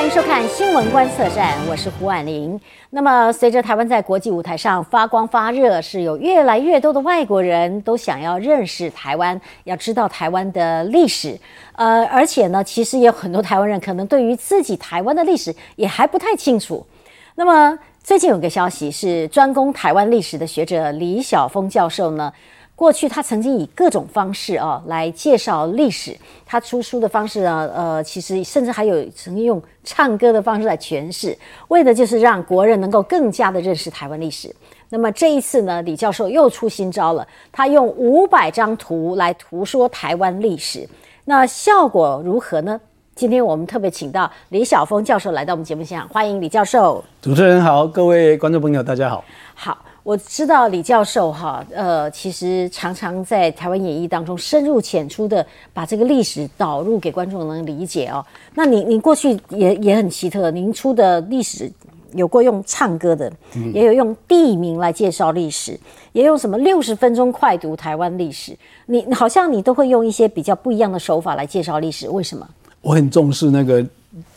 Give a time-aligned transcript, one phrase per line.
[0.00, 2.58] 欢迎收看《新闻观测站》，我是胡婉玲。
[2.88, 11.38] 那么，随着台湾在国际舞台上发光发热，是有越来越多的外国人都想要认识台湾，要知道台湾的历史。
[11.72, 16.86] 呃，而且呢，其实也有很多台湾人可能对于自己台湾的历史也还不太清楚。
[17.34, 22.32] 那么，最近有个消息是，专攻台湾历史的学者李晓峰教授呢。
[22.80, 26.16] 过去他曾经以各种方式啊来介绍历史，
[26.46, 31.36] 他出书的方式呢，呃，其实甚至还有曾经用唱歌的方式来诠释，
[31.68, 34.50] 为的就是让国人能够更加的认识台湾历史。
[34.88, 40.88] 那么这一次呢，李教授又出新招了，他用五百张图来图说台湾历史，
[41.26, 42.80] 那效果如何呢？
[43.14, 47.04] 今天我们特别请到李晓峰教授来到我们节目现场，欢迎李教授。
[47.20, 49.22] 主持人好，各位观众朋友大家好。
[49.54, 49.76] 好。
[50.02, 58.24] 我知道李教授哈，呃，其实常常在台湾演艺当中深入浅出的把这个历史导入给观众能理解哦。
[58.54, 61.70] 那你你过去也也很奇特，您出的历史
[62.14, 63.30] 有过用唱歌的，
[63.74, 65.78] 也有用地名来介绍历史，
[66.12, 68.56] 也有什么六十分钟快读台湾历史。
[68.86, 72.48] 你好像你都会用一些比较不一样的手法来介绍历史，为什么？
[72.80, 73.86] 我很重视那个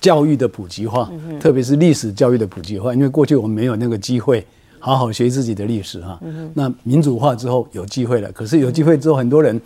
[0.02, 1.10] 教育的普及化，
[1.40, 4.46] 特别是历史教育的普及化，因为过去我们没有那个机会。
[4.84, 6.20] 好好学自己的历史哈，
[6.54, 8.30] 那民主化之后有机会了。
[8.34, 9.58] 可是有机会之后，很多人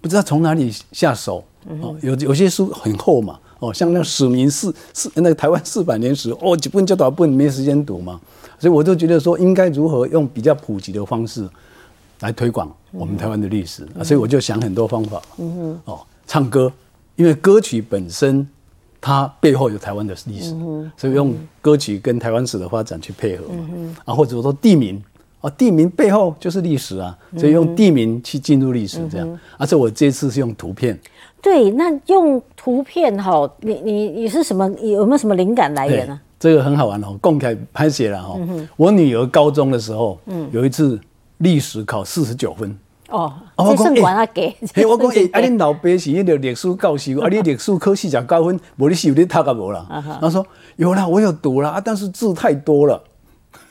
[0.00, 1.42] 不知道从哪里下手。
[1.82, 8.20] 哦，有有些书很厚嘛，哦，像那个史明四四那个台湾四百年史，哦，几本就多少本没时间读嘛。
[8.60, 11.48] 所以我就觉得说，应该如何用比较普及的方式
[12.20, 13.84] 来推广我们台湾的历史。
[14.04, 15.20] 所以我就想很多方法。
[15.38, 16.72] 嗯哼，哦，唱歌，
[17.16, 18.46] 因为歌曲本身。
[19.00, 20.54] 它背后有台湾的历史，
[20.96, 25.02] 所以用歌曲跟台湾史的发展去配合嘛，啊，或者说地名
[25.40, 29.40] 啊，地名背后就是历史啊，所以用地名去进入历史这样。
[29.56, 30.98] 而且我这次是用图片。
[31.40, 34.68] 对，那用图片哈，你你你是什么？
[34.82, 36.20] 有没有什么灵感来源呢？
[36.38, 38.38] 这个很好玩哦，公开拍写了哈。
[38.76, 40.20] 我女儿高中的时候，
[40.52, 41.00] 有一次
[41.38, 42.78] 历史考四十九分。
[43.10, 44.54] 哦，我算管啊给。
[44.74, 50.18] 嘿，我讲诶，啊，恁老爸是迄个历史教授， 啊，你历史考四十九分，无你是有你读啊无啦？
[50.20, 53.02] 他说有啦，我有读啦，啊，但是字太多了。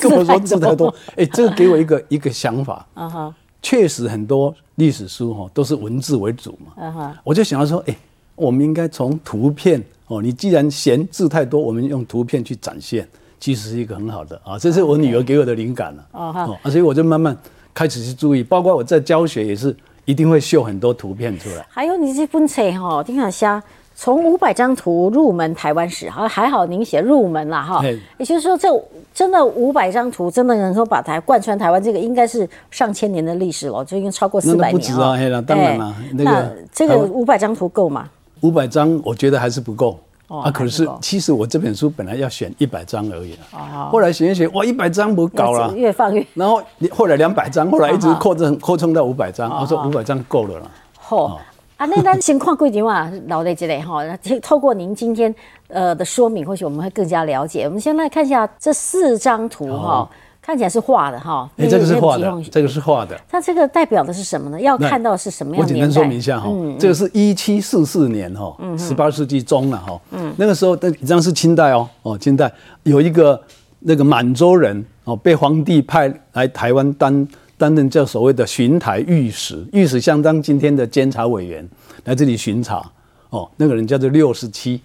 [0.00, 2.86] 跟我说字太多，哎，这个给我一个一个想法。
[2.94, 6.84] 啊哈，确实很多历史书哈都是文字为主嘛。
[6.84, 7.96] 啊哈，我就想要说，哎，
[8.36, 13.08] 我们应该从图片哦，你既然嫌字太多，我们用图片去展现，
[13.40, 14.58] 其实是一个很好的啊。
[14.58, 16.06] 这是我女儿给我的灵感了。
[16.12, 17.36] 哦哈，啊，所以我就慢慢。
[17.74, 21.66] 开始去注意，包括我在教学也是一定会秀很多图片出来。
[21.68, 23.60] 还有你这本册哈，丁小虾
[23.96, 27.82] 从五百张图入门台湾史，好还好您写入门了哈。
[28.18, 28.68] 也就是说，这
[29.12, 34.78] 真的五百张图真的能够把台贯穿台湾，这个应该是上千年的历史了，就已经超过四百年了。
[34.78, 35.94] 不止啊，当然了。
[36.12, 38.08] 那这个五百张图够吗？
[38.40, 39.98] 五百张我觉得还是不够。
[40.26, 50.66] 啊，可是其实我这本书本来要选一百张而已了，后来选一选，哇，一百张不搞了，越放越， 然后后来两百张，后来一直扩增扩充到五百张，我说五百张够了啦。
[50.98, 51.38] 好，
[51.76, 54.00] 啊，那咱先看规定嘛，老在这里哈，
[54.42, 55.34] 透过您今天
[55.68, 57.64] 呃的说明，或许我们会更加了解。
[57.64, 60.08] 我们先来看一下这四张图哈。
[60.44, 63.18] 看起来是画的哈，哎，这个是画的，这个是画的。
[63.26, 64.60] 它这个代表的是什么呢？
[64.60, 69.98] 要看到是什么样的我简单说明一下哈，这个是一七四四年哈，十八世纪中了哈。
[70.10, 73.40] 嗯，那个时候，那一张是清代哦，哦，清代有一个
[73.78, 77.26] 那个满洲人哦，被皇帝派来台湾担
[77.56, 81.66] 担任叫所谓的巡台御史，御史相当今天的监察委员
[82.04, 82.84] 来这里巡查
[83.30, 83.50] 哦。
[83.56, 84.82] 那个人叫做六十七，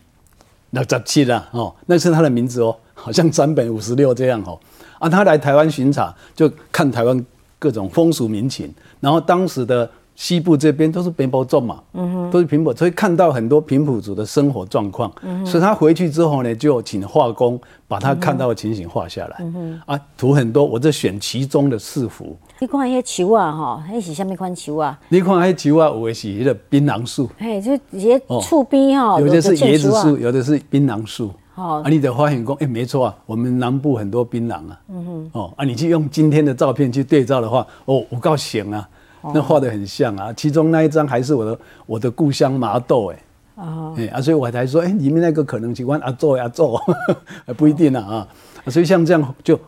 [0.69, 4.57] 那十七了哦，那是他的名字哦，好像三本五十六这样哦。
[4.99, 7.25] 啊，他来台湾巡查，就看台湾
[7.57, 22.37] 各种风俗民情，然后当时的西部这边都是平埔族嘛，嗯哼，都是平埔，所以看到很多平埔族的生活状况，嗯所以他回去之后呢，就请画工把他看到的情形画下来，嗯哼，啊，图很多，我这选其中的四幅。
[22.59, 24.99] 你看那些球啊，哈，那是什么款球啊？
[25.07, 31.31] 你看那些球啊，有的是那个槟榔树，嘿，就一些厝边哈，有的是椰子树，有的是槟榔树。
[31.59, 38.87] 哦，啊，你的发现工，哎，没错啊，我们南部很多槟榔啊，嗯哼，哦，啊，你去用今天的照片去对照的话，哦，我告行啊，
[39.33, 43.19] 那画的很像啊，其中那一张还是我的我的故乡麻豆，哎，
[43.55, 46.81] 哦，哎，啊，所以我才说，哎，里面那个可能喜欢阿做阿做，
[47.57, 48.25] 不一定啊，
[48.65, 49.59] 啊，所以像这样就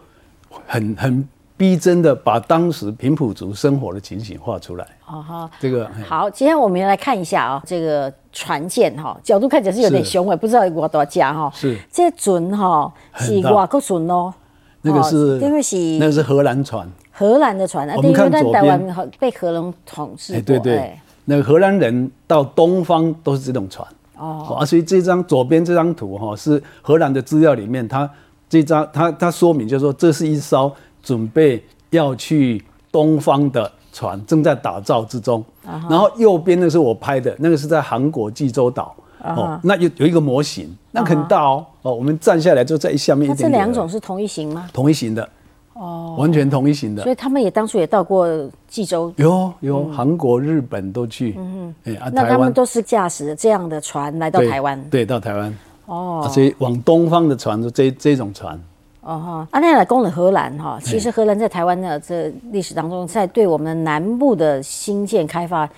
[0.65, 1.27] 很很。
[1.61, 4.87] 逼真的把当时平埔族生活的情形画出来。
[5.05, 11.51] 哦哈，这个好，今天我们来看一下啊，这个船舰哈，角度看起来是有点雄伟，不知道有多少家哈。
[11.53, 14.33] 是，这船哈是外国船哦。
[14.81, 16.89] 那个是，因为是那个是荷兰船。
[17.11, 20.41] 荷兰的船，我们看左边被荷兰统治过。
[20.41, 23.87] 对对，那个荷兰人到东方都是这种船。
[24.17, 28.09] 哦，啊，所以这张左边这张图哈是荷兰的资料里面，它
[28.49, 35.43] 这张它它说明就是说这是一艘准备要去东方的船，正在打造之中。
[35.63, 38.95] 然后右边那是我拍的，那个是在韩国济州岛。
[39.23, 41.63] 哦，那有有一个模型，那很大哦。
[41.83, 43.37] 哦，我们站下来就在下面一点。
[43.37, 44.67] 这两种是同一型吗？
[44.73, 45.29] 同一型的。
[45.73, 47.03] 哦，完全同一型的。
[47.03, 48.27] 所以他们也当初也到过
[48.67, 49.13] 济州。
[49.17, 51.35] 有有，韩国、日本都去。
[51.37, 51.95] 嗯嗯。
[51.95, 54.83] 哎，那他们都是驾驶这样的船来到台湾。
[54.89, 55.55] 对，到台湾。
[55.85, 56.27] 哦。
[56.33, 58.59] 所以往东方的船，就这这种船。
[59.01, 60.79] 哦哈，阿奈来攻了荷兰哈。
[60.81, 65.69] 其实荷兰在台湾的这历史当中，在对我们南部的新建开发。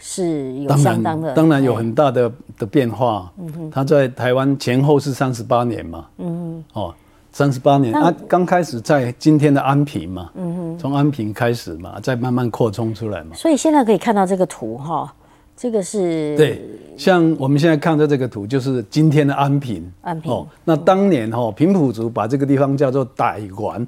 [0.00, 3.28] 是有相当的，当然有很大的的变化。
[3.36, 6.06] 嗯哼，他在台湾前后是三十八年嘛。
[6.18, 6.94] 嗯哼，哦，
[7.32, 10.30] 三十八年，他刚开始在今天的安平嘛。
[10.36, 13.34] 嗯哼，从安平开始嘛，再慢慢扩充出来嘛。
[13.34, 15.12] 所以现在可以看到这个图哈，
[15.60, 16.62] 这个是对，
[16.96, 19.82] 像我们现在看到这个图，就是今天的安平。
[20.02, 20.30] 安平。
[20.30, 23.84] 哦，那当年哈平埔族把这个地方叫做傣湾，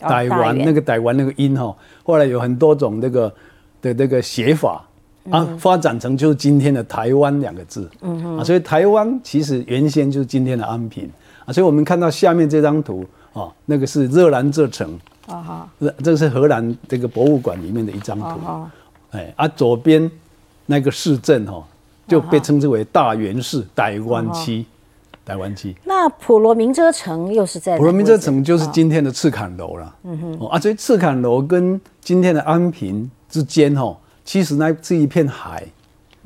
[0.00, 1.74] 傣湾那个傣湾那个音哈，
[2.04, 3.32] 后来有很多种那个
[3.80, 4.84] 的那个写法。
[5.30, 11.06] 啊，发展成就是今天的台湾两个字，嗯哼，啊，所以台湾其实原先就是今天的安平，
[11.44, 13.04] 啊，所以我们看到下面这张图，
[13.34, 18.40] 啊，那个是热兰这城，啊哈，这这是荷兰这个博物馆里面的一张图，
[19.10, 20.10] 哎，啊，左边
[20.70, 21.64] 那个市镇哈，
[22.06, 24.64] 就被称之为大元市台湾区，
[25.24, 25.74] 台湾区。
[25.84, 27.78] 那普罗明遮城又是在？
[27.78, 33.96] 普罗明遮城就是今天的赤坎楼了，嗯哼，啊，所以赤坎楼跟今天的安平之间哈。
[34.24, 35.64] 其实那是一片海，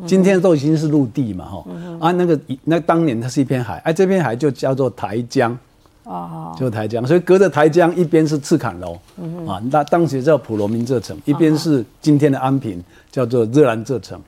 [0.05, 1.65] 今天都已经是陆地嘛，哈
[2.01, 5.57] 啊，那个那当年它是一片海，哎，这片海就叫做台江，
[6.03, 8.95] 哦，就台江，所以隔着台江一边是赤坎楼，
[9.47, 14.21] 啊，那当时叫普罗民这城，一边是今天的安平，叫做热兰这城。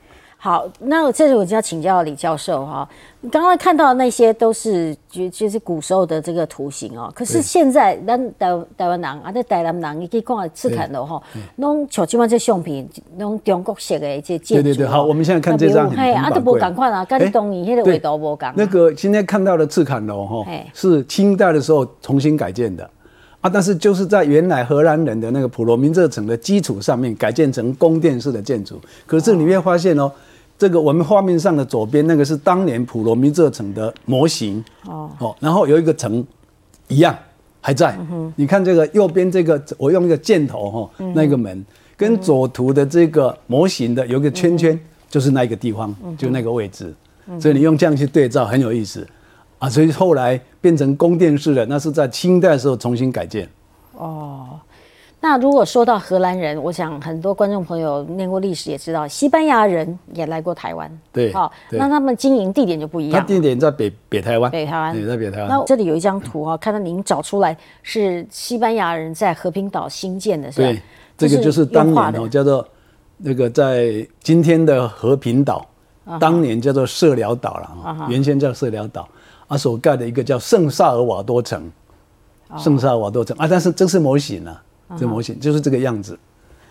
[0.45, 2.87] 好，那这里我就要请教李教授哈。
[3.23, 7.11] 你刚刚看到的那些都是就就是古时候的这个图形哦。
[7.15, 11.23] 可是现在咱台台湾人啊，在台南人，你可以看赤坎楼哈，
[11.57, 12.87] 弄像今晚这相片，
[13.17, 14.55] 弄中国式的这建筑。
[14.57, 18.53] 对对对，好，我们现在看这张很啊，都无赶快啊，跟东尼那个味道不赶。
[18.55, 22.85] 那个今天看到的赤坎楼哈，是清代的时候重新改建的
[23.41, 28.79] 啊，但是就是在原来荷兰人的那个普罗民这城的基础上面改建成宫殿式的建筑。
[29.07, 30.13] 可是你会发现哦。
[30.57, 36.25] 这个我们画面上的左边那个是当年普罗米这城的模型哦，哦，然后有一个城
[36.89, 37.17] 一样
[37.61, 37.99] 还在。
[38.37, 41.65] 你看这个右边这个，我用一个箭头哈，那个门
[41.97, 44.79] 跟左图的这个模型的有个圈圈，
[45.09, 46.95] 就是那个地方，就那个位置。
[47.41, 49.07] 所以你用这样去对照很有意思
[49.59, 49.69] 啊。
[49.69, 53.49] 所以后来变成宫殿式的，那是在清代的时候重新改建。
[53.95, 54.61] 哦。
[55.25, 61.01] 那如果说到荷兰人，我想很多观众朋友念过历史也知道，西班牙人也来过台湾。
[61.11, 63.25] 对，好，那他们经营地点就不一样。
[63.25, 64.51] 地点在北北台湾。
[64.51, 65.49] 北台湾，对，在北台湾。
[65.49, 70.69] 那这里有一张图哈，看到您找出来是西班牙人在和平岛新建的，是吧？
[70.69, 70.83] 对，
[71.17, 72.69] 这个就是当年哦，叫做
[73.17, 75.67] 那个在今天的和平岛，
[76.21, 79.09] 当年叫做社寮岛了啊，原先叫社寮岛
[79.49, 81.73] 啊，所盖的一个叫圣萨尔瓦多城，
[82.59, 84.63] 圣萨尔瓦多城啊，但是这是模型啊。
[84.99, 86.19] 这模型就是这个样子，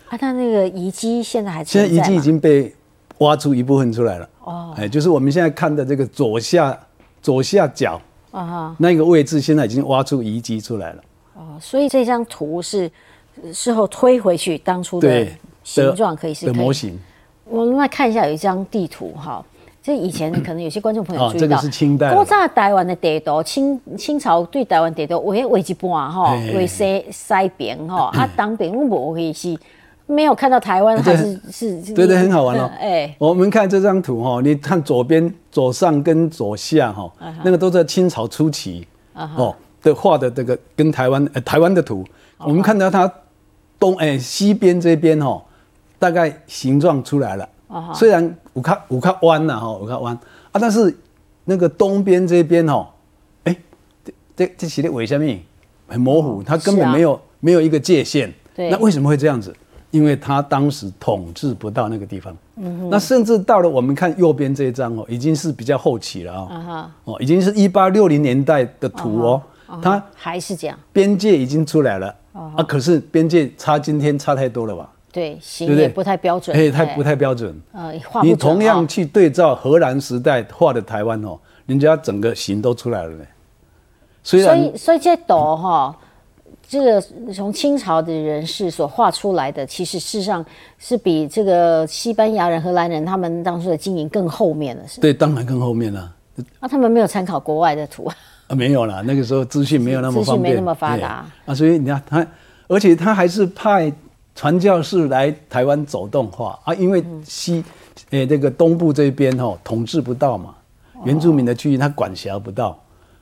[0.09, 2.73] 啊，它那个遗迹现在还现在遗迹已经被
[3.19, 4.29] 挖出一部分出来了。
[4.43, 6.77] 哦，哎，就是我们现在看的这个左下
[7.21, 8.01] 左下角
[8.31, 11.03] 啊哈，那个位置现在已经挖出遗迹出来了。
[11.35, 12.91] 哦，所以这张图是
[13.53, 15.27] 事后推回去当初的
[15.63, 16.99] 形状可以是的模型。
[17.45, 19.43] 我们来看一下有一张地图哈。
[19.83, 22.15] 这以前 可能有些观众朋友注意到，这个是清代。
[22.15, 29.57] 古早台湾的地图，清清朝对台湾地图为为一半哈，为西西边哈， 啊东边我无可是
[30.05, 31.93] 没有看到台湾还是是。
[31.93, 32.71] 对对，很好玩哦。
[32.79, 37.11] 哎，我们看这张图哈，你看左边左上跟左下哈，
[37.43, 42.05] 那个都在清朝初期哦的画的这个跟台湾呃台湾的图，
[42.39, 43.11] 我们看到它
[43.77, 45.43] 东哎西边这边哈，
[45.99, 47.49] 大概形状出来了。
[47.93, 50.15] 虽然五卡五卡湾呐哈，五卡湾
[50.51, 50.95] 啊，但是
[51.45, 52.87] 那个东边这边哦，
[53.43, 53.55] 哎，
[54.03, 55.39] 这这这写的为什么
[55.87, 56.41] 很模糊？
[56.43, 58.33] 它根本没有没有一个界限。
[58.55, 59.55] 对，那为什么会这样子？
[59.91, 62.35] 因为他当时统治不到那个地方。
[62.55, 62.89] 嗯哼。
[62.89, 66.91] 那甚至到了我们看右边这一张哦，已经是比较后期了啊。
[67.03, 69.41] 哦，已经是一八六零年代的图哦，
[69.81, 72.63] 它还是这样，边界已经出来了啊。
[72.67, 74.89] 可是边界差今天差太多了吧？
[75.13, 77.55] 对，形也不太标准，哎，太不太标准。
[77.71, 77.93] 呃，
[78.23, 83.23] 你同样去对照荷兰时代画的台湾哦，人家整个形都出来了呢。
[84.23, 85.95] 所以，所以这朵哈，
[86.67, 86.99] 这个
[87.31, 90.43] 从清朝的人士所画出来的，其实事实上
[90.79, 94.99] 是比这个西班牙人、荷兰人他们当初的经营更后面了，是？
[94.99, 96.11] 对，当然更后面了。
[96.59, 98.11] 啊，他们没有参考国外的图
[98.47, 102.27] 啊，没有啦，那个时候资讯没有那么方便，没那么发达啊，所以你看他，
[102.67, 103.93] 而且他还是派
[104.35, 107.63] 传教士来台湾走动画啊，因为西，
[108.09, 110.55] 诶，这个东部这边哦，统治不到嘛，
[111.03, 112.77] 原住民的区域他管辖不到。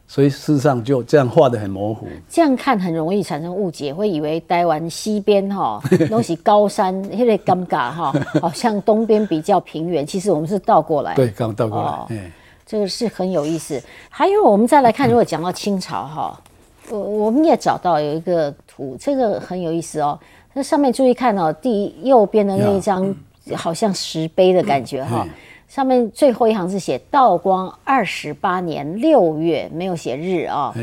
[0.07, 11.15] 所以事实上就这样画的很模糊，这样看很容易产生误解，会以为台湾西边哈 都是高山，有点尴尬哈， 好像东边比较平原，其实我们是倒过来。
[11.15, 12.29] 对，刚倒过来，
[12.65, 13.81] 这个是很有意思。
[14.09, 16.41] 还有我们再来看，如果讲到清朝哈，
[16.89, 20.19] 我我们也找到有一个图，这个很有意思哦。
[20.53, 23.15] 那上面注意看哦，第右边的那一张
[23.55, 25.27] 好像石碑的感觉哈。
[25.67, 30.75] 上面最后一行是写道光二十八年六月，没有写日啊。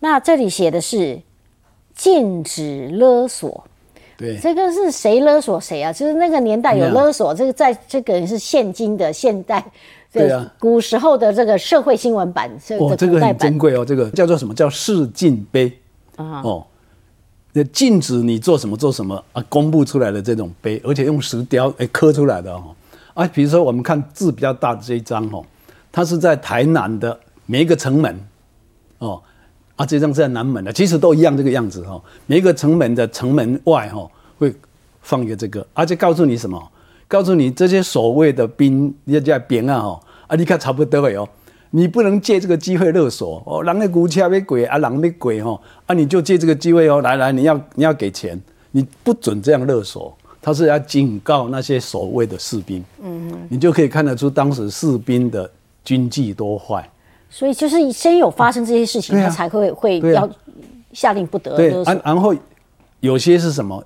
[0.00, 1.20] 那这里写的是
[1.94, 3.64] 禁止勒索。
[4.16, 5.92] 对，这个是谁勒索谁啊？
[5.92, 9.62] 就是那个年代有勒索，这个在这个是现今的现代，
[10.10, 12.50] 对啊，古时候的这个社会新闻版，
[12.80, 15.70] 哦，这个很珍贵哦，这个叫做什么叫示禁碑
[16.16, 16.40] 啊？
[16.42, 16.75] 哦，那
[17.64, 19.44] 禁止你做什么做什么啊？
[19.48, 22.74] 公布出来的这种碑，而且用石雕哎刻出来的哦。
[23.14, 25.44] 啊，比如说我们看字比较大的这一张哦，
[25.90, 28.20] 它是在台南的每一个城门，
[28.98, 29.22] 哦，
[29.76, 32.02] 啊，这张是在南门的，其实都一样这个样子哦。
[32.26, 34.54] 每一个城门的城门外哦会
[35.00, 36.62] 放一个这个，而且告诉你什么？
[37.08, 41.28] 告诉你这些所谓的兵要在边啊哦，啊，你看差不多哦，
[41.70, 50.16] 你不能借这个机会勒索哦，人的古车被鬼啊，人被鬼吼，啊，你就借这个机会哦，来来，你要你要给钱，你不准这样勒索。
[50.40, 55.50] 他是要警告那些所谓的士兵，嗯嗯，你就可以看得出当时士兵的
[55.84, 56.88] 军纪多坏。
[57.28, 60.30] 所以就是先有发生这些事情，他才会会要
[60.92, 61.56] 下令不得。
[61.56, 62.32] 对，然然后
[63.00, 63.84] 有些是什么？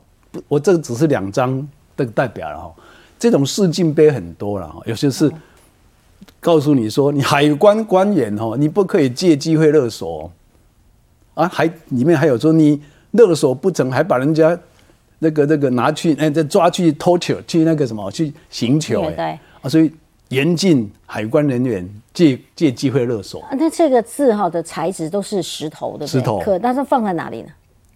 [0.49, 2.71] 我这个只是两张的代表了哈。
[3.19, 5.33] 这种试镜碑很多了哈，有些是
[6.41, 10.33] 告诉你说，你海关官员哦，你不可以借机会勒索
[11.35, 12.83] 啊，还里面还有说你
[13.13, 14.59] 勒索不成，还把人家。
[15.23, 19.93] 那个那个拿去哎，再抓去偷球去那个什么去行球哎，啊，所以
[20.31, 23.45] 严禁海关人员借借机会勒索。
[23.53, 27.49] 那这个字哈的材质都是石头的，石头，可但是放在哪里呢？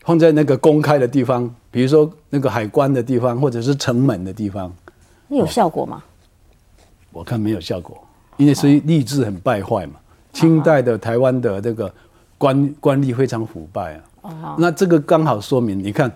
[0.02, 4.70] 放在那个公开的地方，比如说那个海关的地方，或者是城门的地方。
[5.28, 6.04] 那有效果吗？
[7.10, 8.03] 我看没有效果，
[8.36, 9.94] 因为所以吏治很败坏嘛。
[10.32, 11.92] 清代的台湾的这个
[12.36, 14.00] 官官吏非常腐败啊。
[14.22, 14.56] 哦。
[14.58, 16.10] 那这个刚好说明，你看。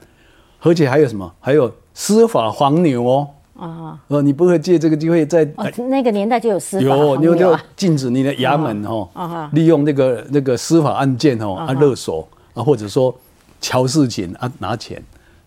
[0.60, 1.32] 而且还有什么？
[1.38, 3.28] 还有司法黄牛哦！
[3.56, 5.48] 啊，哦，你不会借这个机会在
[5.88, 9.08] 那个年代就有司法黄牛就禁止你的衙门哦，
[9.52, 13.16] 利用那个那个司法案件哦啊勒索啊，或者说
[13.60, 15.00] 乔事情啊拿钱，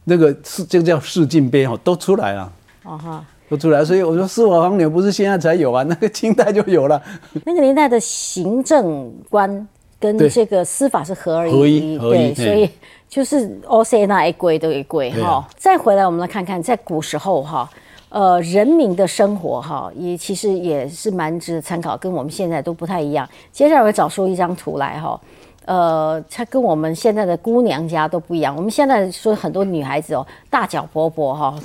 [0.05, 2.49] 那个是这个叫市禁碑哦，都出来了。
[2.83, 7.00] 啊哈，都出来，所以我说司法黄牛不是现在才有啊，那个清代就有了。
[7.46, 9.67] 那个年代的行政官
[10.00, 12.70] 跟这个司法是合而一，对，所以。
[13.12, 17.70] 就是 O C 那一贵都一贵哈，再回来我们来看看，在古时候哈，
[18.08, 23.27] 呃，人民的生活哈，也其实也是蛮值得参考，跟我们现在都不太一样。
[23.51, 25.20] 接下来我找出一张图来哈，
[25.65, 28.56] 呃，它跟我们现在的姑娘家都不一样。
[28.56, 31.56] 我们现在说很多女孩子哦，大脚婆婆哈，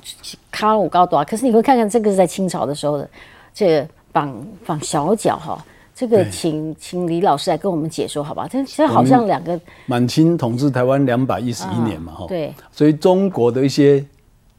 [0.50, 3.08] 卡五高多，可是你会看看这个是在清朝的时候的，
[3.54, 5.64] 这个绑绑小脚哈。
[5.94, 8.46] 这个请请李老师来跟我们解说，好吧？
[8.46, 14.04] 这其实好像两个满清统治台湾两百一十一年嘛，哈，对，所以中国的一些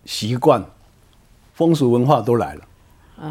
[0.04, 0.66] 习惯、
[1.54, 2.62] 风俗文化都来了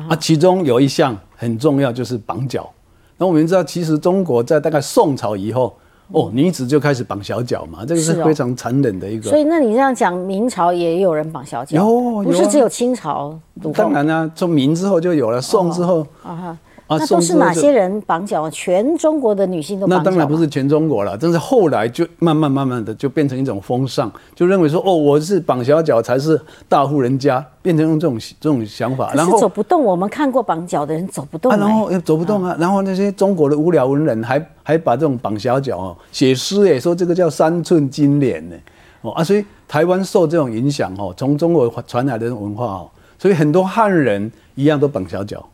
[0.08, 0.14] 啊。
[0.14, 2.72] 其中有一项很重要，就是绑脚。
[3.18, 5.76] 那我们知道，其实中国在大概宋朝以后，
[6.12, 9.28] 哦，女子就开始绑小脚嘛，这个是非常残忍的一个。
[9.28, 11.84] 所以，那你这样讲，明朝也有人绑小脚，
[12.22, 13.38] 不是只有清朝？
[13.74, 16.58] 当然啦，从明之后就有了，宋之后啊哈。
[16.88, 18.48] 那都是哪些人绑脚？
[18.50, 20.04] 全中国的女性都绑脚。
[20.04, 29.12] 那当然不是全中国了，但是后来就慢慢慢慢的就变成一种风尚，就认为说哦，我是绑小脚才是大户人家，变成用这种这种想法。
[29.14, 31.50] 然后走不动，我们看过绑脚的人走不动。
[31.50, 38.54] 然后走不动啊，然后那些中国的无聊文人还还把这种绑小脚哦写诗哎，说这个叫三寸金莲呢
[39.00, 45.44] 哦啊，所以台湾受这种影响哦，从中国传来的文化哦，所以很多汉人一样都绑小脚。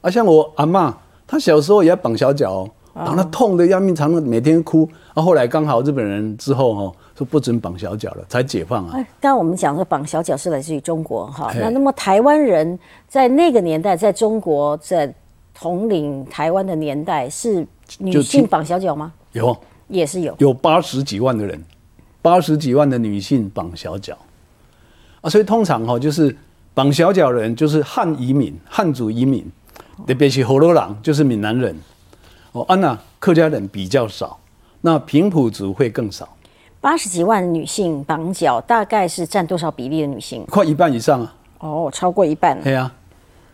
[0.00, 4.88] 啊，像我阿妈，她小时候也要绑小脚，绑得痛的要命，常常每天哭。
[5.14, 8.92] 啊，后来刚好日本人之后哈，说不准绑小脚了，才解放啊。
[9.20, 12.78] 刚刚我们讲说绑小脚是来自于中国哈，那那么台湾人
[13.08, 15.12] 在那个年代，在中国在
[15.54, 17.66] 统领台湾的年代，是
[17.98, 19.12] 女性绑小脚吗？
[19.32, 19.56] 有，
[19.88, 21.62] 也是有，有八十几万的人。
[22.22, 24.14] 八十几万的女性绑小脚，
[25.22, 26.36] 啊，所以通常哈就是
[26.74, 29.42] 绑小脚的人就是汉移民、汉族移民，
[30.06, 31.76] 特别是河洛人，就是闽南人，
[32.52, 34.38] 哦，安娜客家人比较少，
[34.80, 36.28] 那平埔族会更少，
[36.80, 40.44] 八十几万女性绑脚，大概是占多少比例的女性？
[40.46, 42.60] 快一半以上啊，哦，超过一半。
[42.62, 42.92] 对啊，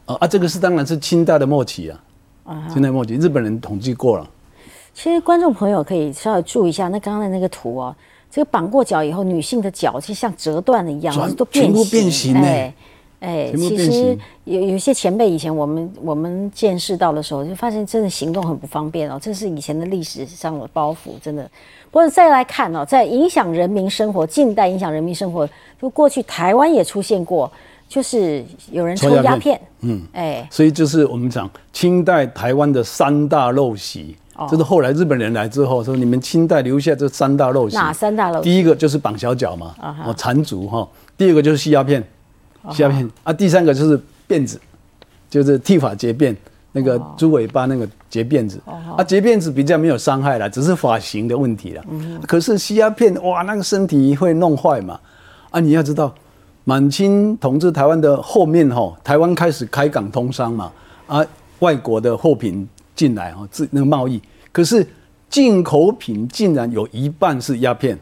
[0.07, 1.99] 啊啊，这个是当然是清代的末期啊，
[2.73, 4.29] 清代末期日本人统计过了。
[4.95, 7.95] 其实观众朋友可以稍微注意一下，那刚刚的那个图哦，
[8.31, 12.41] 这个绑过脚以后，女性的脚就像折断了一样，全都全部变形呢。
[12.41, 12.73] 哎，
[13.27, 21.43] 哎，其实有有一些前辈以前我们我们见识到的时候，就发现真的行动很不方便哦，这是以前的历史上的包袱，真的。
[21.91, 25.49] 不过再来看哦，在影响人民生活，近代影响人民生活，
[25.83, 27.51] 就过去台湾也出现过，
[27.89, 37.75] 就是有人抽抽鸦片片，嗯，哎，所以就是我们讲清代台湾的三大陋习，哦这是后来日本人来之后说你们清代留下这三大陋习。
[37.75, 38.43] 哪三大陋习？
[38.43, 40.87] 第一个就是绑小脚嘛，哦缠足哈。
[41.17, 42.05] 第二个就是吸鸦片，
[42.73, 43.33] 吸鸦片啊。
[43.33, 44.61] 第三个就是辫子，
[45.29, 46.35] 就是剃发结辫，
[46.73, 48.61] 那个哦猪尾巴那个结辫子
[48.97, 51.83] 啊，结辫子比较没有伤害啦，只是发型的问题啦。
[51.89, 54.99] 嗯可是吸鸦片哇，那个身体会弄坏嘛
[55.51, 55.61] 啊！
[55.61, 56.15] 你要知道，
[56.65, 60.73] 满清统治台湾的后面哈，台湾开始开港通商嘛
[61.07, 61.25] 啊，
[61.61, 64.21] 外国的货品进来哈，自那个贸易，
[64.53, 64.87] 可是
[65.31, 67.99] 进口品竟然有一半是鸦片，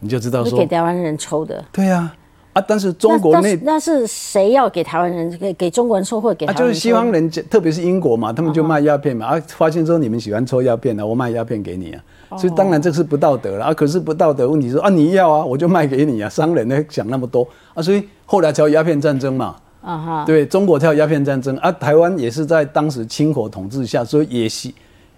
[0.00, 1.64] 你就知道说是给，台湾人抽的。
[1.70, 2.16] 对呀啊
[2.60, 6.46] 但是中国内那那是谁要给台湾人给给中国人抽，或给？
[6.48, 12.02] 就是西方人，特别是英国嘛，他们就卖鸦片嘛，啊，发现说你们喜欢抽鸦片啊，我卖鸦片给你啊，
[12.36, 13.72] 所以当然这是不道德了啊。
[13.72, 24.74] 可是不道德问题说啊，你要啊，我就卖给你啊， 商人呢想那么多啊，所以后来才有鸦片战争嘛，啊哈，对中国才有鸦片战争啊，台湾也是在当时清国统治下，所以也习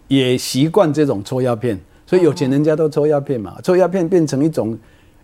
[0.07, 1.77] 也习惯这种抽鸦片，
[2.07, 4.79] 所以有钱人家都抽鸦片嘛，抽鸦片变成一种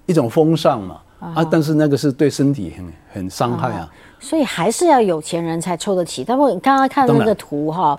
[0.06, 6.24] 一种风尚嘛，啊，但是那个是对身体很很伤害啊，所以还是要有钱人才抽得起。
[6.24, 7.96] 但我刚刚看那个图哈，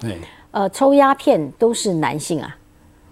[0.52, 2.58] 呃，抽鸦片都是男性啊。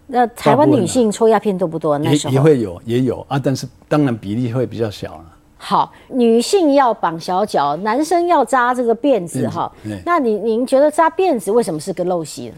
[0.07, 1.95] 那台湾女性抽鸦片多不多？
[1.99, 5.25] 那也时候也会有，也有啊，但是当然比例会比较小了。
[5.57, 9.71] 好，女性要绑小脚，男生要扎这个辫子哈。
[10.05, 12.55] 那你您觉得扎辫子为什么是个陋习呢？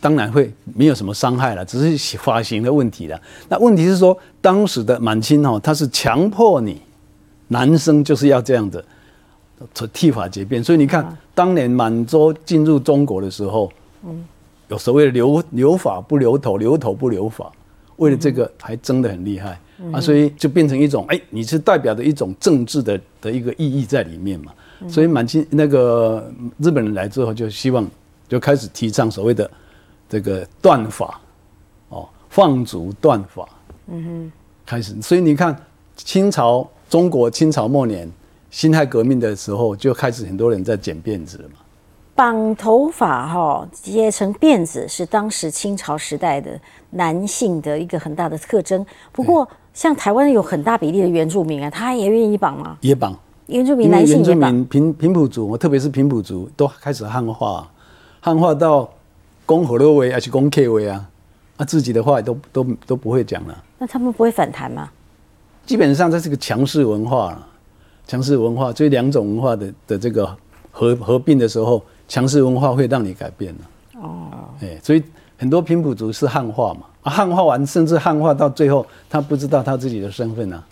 [0.00, 3.20] 当然会没有什么伤害了，只是发型的问题了。
[3.48, 6.82] 那问题是说，当时的满清哦，他是强迫你
[7.52, 8.82] 男生就是要这样的
[9.92, 13.70] 剃发结辫，所以你看，当年满洲进入中国的时候，
[14.68, 17.50] 有所谓的留留发不留头，留头不留发，
[17.96, 19.60] 为了这个还争得很厉害。
[19.92, 24.52] 啊，所以就变成一种哎，你是代表着一种政治的的一个意义在里面嘛。
[24.88, 27.84] 所以满清那个日本人来之后，就希望
[28.28, 29.50] 就开始提倡所谓的
[30.08, 31.20] 这个断发，
[31.88, 33.48] 哦，放逐断发，
[33.88, 34.32] 嗯哼，
[34.64, 34.94] 开始。
[35.02, 35.56] 所以你看，
[35.96, 38.06] 清朝中国清朝末年
[38.50, 41.54] 辛亥革命的时候，就开始很多人在剪辫子了嘛。
[42.14, 46.50] 绑头发哈，结成辫子是当时清朝时代的
[46.90, 48.84] 男性的一个很大的特征。
[49.10, 52.76] 不过，像台湾有很大比例的原住民啊，他也愿意绑吗？
[52.82, 57.66] 也绑，原住民男性也绑，原住民平平埔族，特别是平埔族，都开始汉化，
[58.20, 58.86] 汉化到
[59.46, 61.08] 攻河洛威还是攻 K 威啊，
[61.56, 63.64] 啊自己的话都都都不会讲了。
[63.78, 64.90] 那他们不会反弹吗？
[65.64, 67.46] 基本上这是个强势文化了，
[68.06, 70.36] 强势文化，这两种文化的的这个
[70.70, 74.00] 合合并的时候，强势文化会让你改变的。
[74.00, 74.28] 哦，
[74.60, 75.02] 哎，所以
[75.38, 80.64] 很多平埔族是汉化嘛，啊，汉化完甚至汉化到最后，他不知道他自己的身份啊，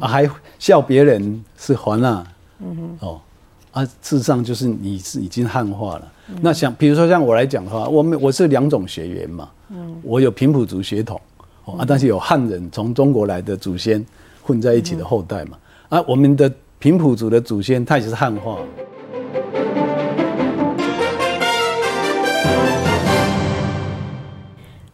[0.00, 2.26] 啊，还笑别人是还啊，
[3.00, 3.20] 哦，
[3.72, 6.12] 啊，事实上就是你是已经汉化了。
[6.40, 10.00] 那像比如说像我来讲的话，我们我是两种血缘嘛，嗯。
[10.02, 11.20] 我有平埔族血统，
[11.66, 14.04] 哦啊，但是有汉人从中国来的祖先
[14.42, 15.56] 混在一起的后代嘛，
[15.88, 18.58] 啊，我们的平埔族的祖先他也是汉化。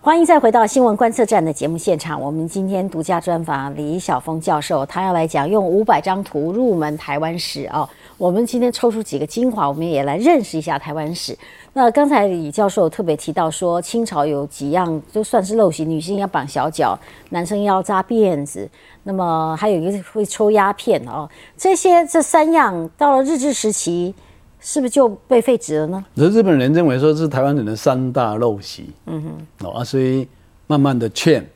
[0.00, 2.18] 欢迎再回到新闻观测站的节目现场。
[2.18, 7.86] 我们今天独家专访李晓峰教授，他要来讲用五百张图入门台湾史哦、
[8.18, 11.38] 我们今天抽出几个精华，我们也来认识一下台湾史。
[11.72, 16.98] 那刚才李教授特别提到说，清朝有几样就算是陋习，女性要绑小脚，
[17.30, 18.68] 男生要扎辫子，
[19.04, 21.30] 那么还有一个会抽鸦片哦。
[21.56, 24.12] 这些这三样到了日治时期，
[24.58, 26.04] 是不是就被废止了呢？
[26.16, 30.26] 而日本人认为说是台湾人的三大陋习，嗯哼，哦啊，所以
[30.66, 31.48] 慢慢的劝，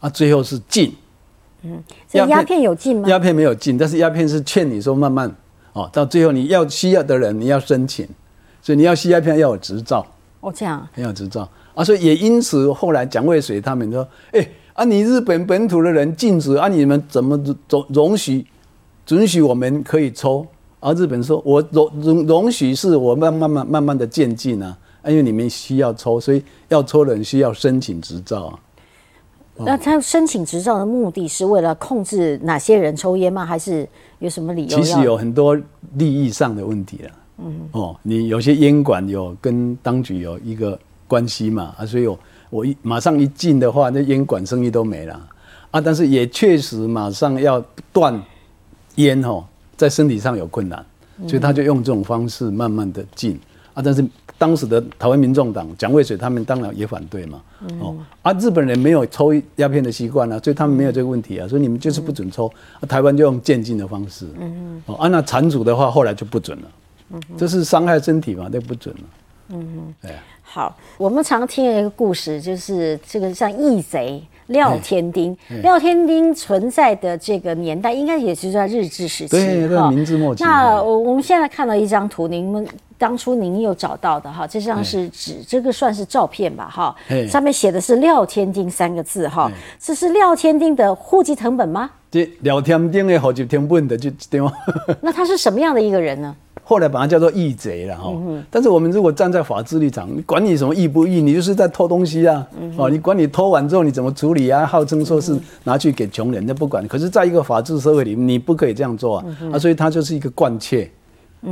[0.00, 0.92] 啊，最后是禁，
[1.62, 3.08] 嗯这鸦片有禁吗？
[3.08, 5.32] 鸦片没有禁，但是鸦片是劝你说慢慢，
[5.78, 8.04] 哦，到最后你要需要的人你要申请，
[8.60, 10.04] 所以你要吸鸦片要有执照，
[10.40, 10.84] 哦，这样。
[10.96, 18.44] 要有执照啊，所以也因此后来蒋渭水他们说，哎啊，你日本本土的人禁止啊，你们怎么容容许
[19.06, 20.44] 准许我们可以抽？
[20.80, 28.58] 而日本说，我容容容许是我慢慢慢慢慢的渐进啊，因为你们需要抽，所以要抽的人需要申请执照啊。
[29.64, 33.44] 那他申请执照的目的是为了控制哪些人抽烟吗？
[33.44, 34.76] 还是有什么理由？
[34.76, 35.54] 其实有很多
[35.94, 37.10] 利益上的问题了。
[37.38, 41.74] 嗯，哦，你有些烟馆有跟当局有一个关系嘛？
[41.78, 42.18] 啊，所以我
[42.50, 45.20] 我一马上一进的话，那烟馆生意都没了
[45.70, 45.80] 啊。
[45.80, 48.20] 但是也确实马上要断
[48.96, 49.44] 烟哦。
[49.76, 50.84] 在身体上有困难，
[51.28, 53.38] 所以他就用这种方式慢慢的进
[53.78, 53.82] 啊。
[53.84, 54.04] 但是
[54.36, 57.40] 当时的台湾民众党蒋渭水他们当然也反对嘛。
[57.80, 61.46] 哦，啊，日本人没有抽鸦片的习惯啊，所以他们没有这个问题啊。
[61.46, 62.50] 所以你们就是不准抽，
[62.88, 64.26] 台湾就用渐进的方式。
[64.38, 66.68] 嗯哦，啊，那缠主的话后来就不准了。
[67.10, 69.00] 嗯这是伤害身体嘛，那不准了。
[69.50, 69.94] 嗯嗯。
[70.02, 74.22] 哎，好，我们常听一个故事，就是这个像义贼。
[74.46, 80.42] 廖天丁，廖天丁存在的这个年代，应该也是在日治时期对，在明治末期。
[80.42, 86.96] 那我我们现在看到一张图，您们当初您有找到的哈，这张是纸，这个算是照片吧哈，
[87.28, 91.90] 上面写的是廖天丁三个字哈，这是廖天丁的户籍成本吗？
[92.10, 94.50] 这廖天丁的户籍成本的就对吗？
[95.02, 96.34] 那他是什么样的一个人呢？
[96.68, 98.14] 后来把它叫做义贼了哈，
[98.50, 104.66] 但是我们如果站在法治立场，你管你什么义不义，你就是在偷东西啊，哦，你管你偷完之后你怎么处理啊？
[104.66, 106.86] 号称说是拿去给穷人，那不管。
[106.86, 110.90] 可是，在一个法治社会里，你不可以这样做啊，啊，所以他就是一个惯窃，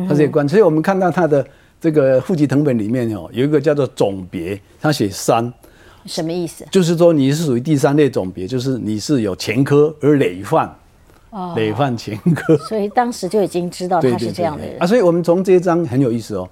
[0.06, 0.46] 他是一个惯。
[0.46, 1.42] 所以我们看到他的
[1.80, 5.50] 这个户籍成本里面哦，有一个叫做总别，他写三，
[6.04, 6.62] 什么意思？
[6.70, 10.70] 就是说你是属于第三类总别，就是你是有前科而累犯。
[11.54, 14.76] 累犯前科，所以当时就已经知道他是这样的人。
[14.78, 14.86] 啊。
[14.86, 16.48] 所以我们从这一章很有意思哦，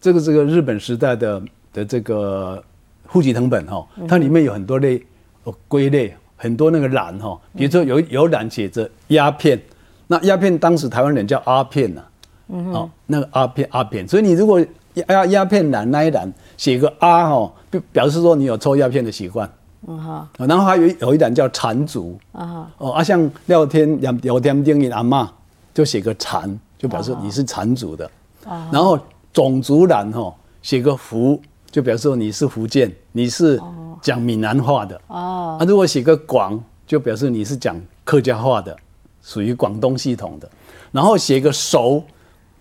[0.00, 1.42] 这个这个日本时代的
[1.72, 2.62] 的这个
[3.06, 5.02] 户籍成本哈，它里面有很多类
[5.44, 9.60] 哦归类，很多那个栏哈，比如说有有栏写着鸦片，
[10.06, 12.02] 那鸦片当时台湾人叫阿片呐，
[12.48, 14.64] 哦那个阿片阿片，所以你如果
[15.08, 19.48] 鸦鸦片栏那一栏写个阿哈，表表示说你有抽鸦片的习惯。
[19.86, 25.30] 嗯哈，然后还有有一栏叫缠足啊哦啊，像廖天廖廖天丁的阿妈
[25.72, 28.10] 就写个缠，就表示你是缠足的
[28.46, 28.68] 啊。
[28.72, 28.98] 然后
[29.32, 33.60] 种族栏哈写个福，就表示你是福建，你是
[34.00, 35.58] 讲闽南话的哦。
[35.60, 38.76] 啊，如果写个广，就表示你是讲客家话的，
[39.22, 40.48] 属于广东系统的。
[40.92, 42.02] 然后写个熟，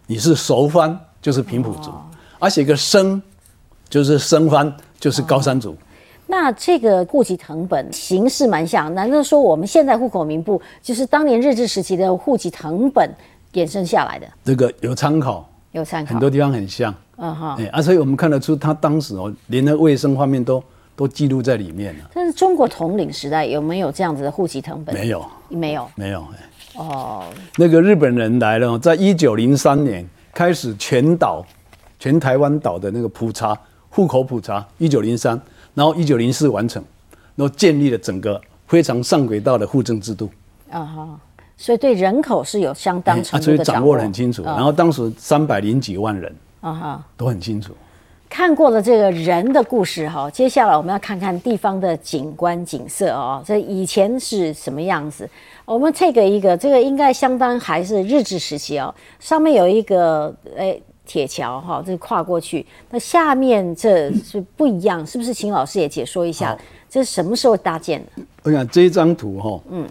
[0.07, 1.91] 你是熟番，就是平埔族。
[2.39, 3.21] 而写个生，
[3.87, 5.77] 就是生番，就是高山族。
[6.35, 13.07] 那这个户籍成本形式蛮像，难道说我们现在户口名簿就是当年日治时期的户籍成本
[13.53, 14.27] 衍生下来的？
[14.43, 16.91] 这个有参考，有参考，很多地方很像。
[17.17, 20.61] 嗯哈，哎啊，所以我们看得出他当时哦，连那卫生方面都
[20.95, 22.09] 都记录在里面了。
[22.15, 24.95] 但是中国统领时代有没有这样子的户籍成本？
[24.95, 26.25] 没有，没有，没有。
[26.77, 27.25] 哦，
[27.57, 31.45] 那个日本人来了，在一九零三年开始全岛、
[31.99, 33.55] 全台湾岛的那个普查
[33.89, 35.39] 户口普查，一九零三。
[35.73, 36.83] 然后一九零四完成，
[37.35, 40.29] 然后建立了整个非常上轨道的户政制度。
[40.69, 41.19] 啊哈，
[41.57, 44.43] 所以对人口是有相当程度的掌握的很清楚。
[44.43, 47.73] 然后当时三百零几万人，啊哈，都很清楚。
[48.29, 53.43] 看过了这个人的故事哈，接下来我们要看看地方的景观景色哦。
[53.45, 55.29] 这以前是什么样子？
[55.65, 58.93] 我们 take 一个，这个应该相当还是日治时期哦。
[59.19, 60.81] 上面有一个诶。
[61.05, 65.33] 铁桥哈，这跨过去，那下面这是不一样，是不是？
[65.33, 66.57] 请老师也解说一下，
[66.89, 68.23] 这是什么时候搭建的？
[68.43, 69.85] 我想这张图哈，嗯，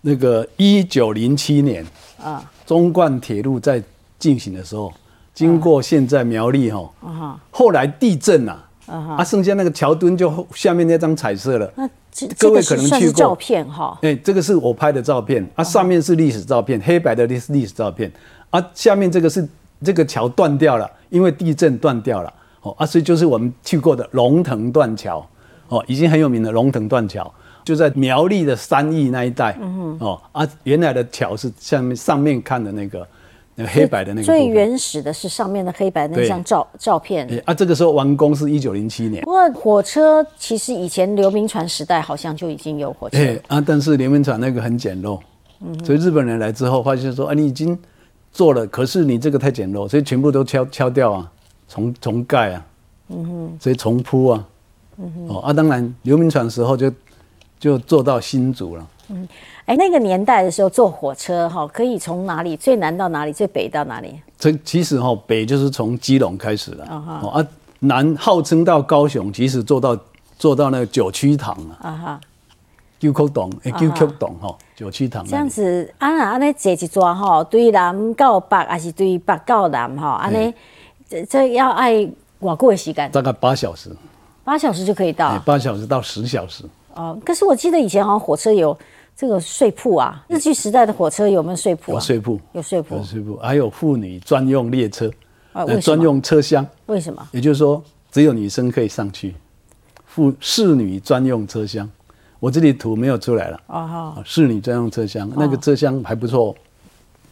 [0.00, 1.86] 那个一九零七年
[2.20, 3.80] 啊，中冠铁路在
[4.18, 4.92] 进行的时候，
[5.32, 11.72] 经过现在苗栗哈，啊后来地震呐，啊剩下那个桥墩就下面那张彩色了。
[11.76, 11.88] 那
[12.36, 18.10] 各位可能去过照片哈，哎，这个是我拍的照片，啊上面是历史照片，黑白的历史历史照片，
[18.50, 19.48] 啊下面这个是。
[19.84, 22.32] 这个桥断掉了，因为地震断掉了。
[22.62, 25.24] 哦啊，所以就是我们去过的龙腾断桥，
[25.68, 27.32] 哦，已经很有名的龙腾断桥，
[27.64, 29.56] 就在苗栗的三义那一带。
[29.60, 33.06] 嗯哦啊，原来的桥是下面上面看的那个，
[33.54, 34.26] 那个黑白的那个。
[34.26, 37.28] 最原始的是上面的黑白那张照照片。
[37.46, 39.22] 啊，这个时候完工是一九零七年。
[39.22, 43.18] 不过火车其实以前刘铭传时代好像就已经有火车。
[43.46, 45.20] 啊，但是刘铭传那个很简陋。
[45.60, 45.84] 嗯。
[45.84, 47.78] 所以日本人来之后发现说，啊，你已经。
[48.38, 51.28] 做了，可是你这个太简陋，所以全部都敲敲掉啊，
[51.68, 52.64] 重重盖啊，
[53.08, 54.44] 嗯哼，所以重铺啊，
[54.96, 56.92] 嗯哼，哦啊，当然流民船时候就
[57.58, 59.28] 就做到新竹了，嗯，
[59.64, 64.14] 哎，那个年代的时候坐火车哈，可以从哪里最南到哪里，最北到哪里？
[64.38, 67.44] 这其实哈北就是从基隆开始的，哦啊，
[67.80, 69.98] 南号称到高雄，其实坐到
[70.38, 72.20] 坐到那个九曲塘啊，啊哈，
[72.98, 80.52] 九曲洞，诶，九曲洞吼，九曲堂这样子，啊那安尼坐一抓吼，对南到北，还是对北到南吼，安尼
[81.08, 81.94] 这这要爱
[82.40, 83.10] 偌久的时间？
[83.12, 83.90] 大概八小时，
[84.42, 85.38] 八小时就可以到。
[85.46, 86.64] 八小时到十小时。
[86.94, 88.76] 哦，可是我记得以前好像火车有
[89.16, 91.92] 这个睡铺啊，日据时代的火车有没有睡铺？
[91.92, 95.08] 有睡铺，有睡铺，有睡铺，还有妇女专用列车，
[95.52, 96.66] 呃，专用车厢。
[96.86, 97.24] 为什么？
[97.30, 97.80] 也就是说，
[98.10, 99.36] 只有女生可以上去，
[100.04, 101.88] 妇侍女专用车厢。
[102.40, 103.60] 我这里图没有出来了。
[103.66, 106.54] 哦哈，侍女专用车厢，那个车厢还不错，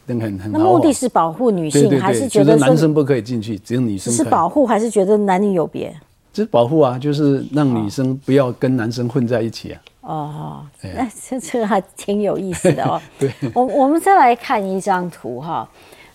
[0.07, 0.51] 很很很。
[0.51, 4.13] 那目的是保护女性，还是觉得男生不可以进去，只有女生？
[4.13, 5.95] 是保护还是觉得男女有别？
[6.33, 9.81] 是保护啊，就是让女生不要跟男生混在一起啊。
[10.01, 13.01] 哦，那 这这还挺有意思的哦。
[13.17, 15.67] 对，我我们再来看一张图哈。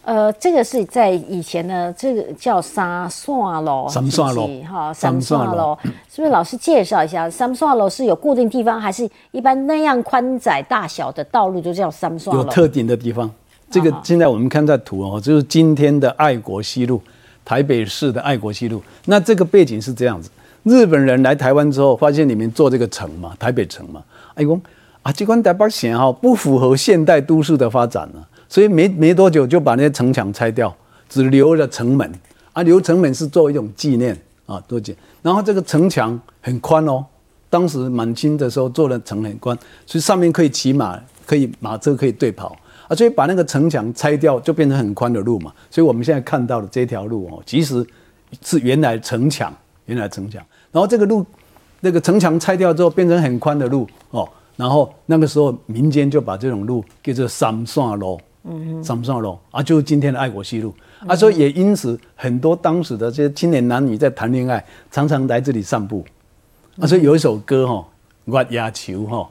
[0.04, 3.32] 呃，这个是在以前呢，这个叫三线
[3.64, 5.78] 路，三线路哈，三线路，
[6.12, 6.28] 是不是？
[6.30, 12.40] 老师介绍一下，三线路是有固定地方，还是一般那样宽窄大小的道路就叫三线路？
[12.40, 13.30] 有特定的地方。
[13.70, 17.00] 这个现在我们看在图哦，就是今天的爱国西路，
[17.44, 18.82] 台北市的爱国西路。
[19.06, 20.28] 那这个背景是这样子：
[20.64, 24.02] 日本人来台湾之后，发现里面做这个城嘛，台北城嘛，
[24.34, 24.60] 哎公
[25.02, 28.28] 啊，这关台北城哈不符合现代都市的发展了。
[28.52, 30.76] 所以没没多久就把那些城墙拆掉，
[31.08, 32.12] 只留了城门
[32.52, 34.94] 啊，留城门是作为一种纪念啊，多纪。
[35.22, 37.02] 然后这个城墙很宽哦，
[37.48, 42.54] 当时满清的时候做的城很宽，所以上面可以骑马，可以马车可以对跑
[42.88, 45.50] 啊，所以把那个城墙拆掉就变成很宽的路嘛。
[45.70, 47.82] 所以我们现在看到的这条路哦，其实
[48.42, 49.50] 是原来城墙，
[49.86, 50.44] 原来城墙。
[50.70, 51.24] 然后这个路，
[51.80, 58.20] 那个城墙拆掉之后变成很宽的路哦，然后那个时候民间就把这种路叫做三线路。
[58.44, 59.62] 嗯，上不上路啊？
[59.62, 60.74] 就是今天的爱国西路
[61.06, 66.04] 啊，所以也因此很多当时的这些青年男女在谈恋爱，常常来这里散步
[66.78, 66.86] 啊。
[66.86, 67.88] 所以有一首歌哈，
[68.32, 69.30] 《月牙球》哈，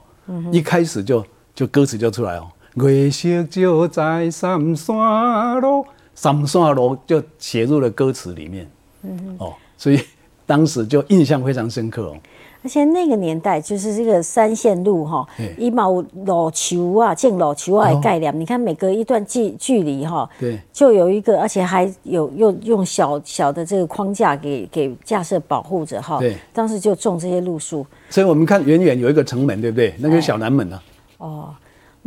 [0.50, 8.70] 一开始就就歌词就出来哦，月色就在三山路，三山路就写入了歌词里面。
[9.02, 10.00] 嗯哦，所以
[10.46, 12.16] 当时就印象非常深刻哦。
[12.62, 15.26] 而且那个年代就是这个三线路哈，
[15.58, 18.32] 一毛老球啊，建老球啊的概念。
[18.38, 26.18] 你看每隔一段距距离哈，对，就有一个，而且还有用用小小的这个框架给给架设保护着哈。
[26.18, 27.84] 对，当时就种这些路树。
[28.10, 29.94] 所以我们看远远有一个城门，对不对？
[29.98, 30.80] 那个小南门呢？
[31.18, 31.54] 哦，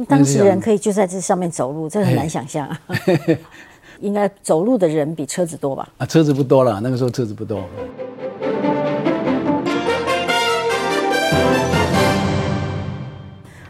[0.08, 2.80] 当时人可以就在这上面走路，这很难想象啊。
[4.02, 5.88] 应该走路的人比车子多吧？
[5.98, 7.62] 啊，车子不多了，那个时候车子不多。